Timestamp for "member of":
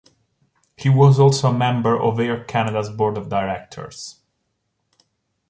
1.53-2.19